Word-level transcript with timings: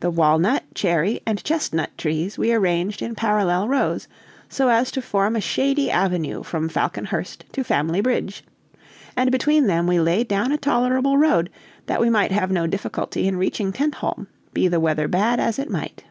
The 0.00 0.10
walnut, 0.10 0.64
cherry, 0.74 1.20
and 1.24 1.40
chestnut 1.44 1.96
trees 1.96 2.36
we 2.36 2.52
arranged 2.52 3.00
in 3.00 3.14
parallel 3.14 3.68
rows, 3.68 4.08
so 4.48 4.68
as 4.70 4.90
to 4.90 5.00
form 5.00 5.36
a 5.36 5.40
shady 5.40 5.88
avenue 5.88 6.42
from 6.42 6.68
Falconhurst 6.68 7.44
to 7.52 7.62
Family 7.62 8.00
bridge; 8.00 8.42
and 9.14 9.30
between 9.30 9.68
them 9.68 9.86
we 9.86 10.00
laid 10.00 10.26
down 10.26 10.50
a 10.50 10.58
tolerable 10.58 11.16
road, 11.16 11.48
that 11.86 12.00
we 12.00 12.10
might 12.10 12.32
have 12.32 12.50
no 12.50 12.66
difficulty 12.66 13.28
in 13.28 13.36
reaching 13.36 13.70
Tentholm, 13.72 14.26
be 14.52 14.66
the 14.66 14.80
weather 14.80 15.06
bad 15.06 15.38
as 15.38 15.60
it 15.60 15.70
might. 15.70 16.02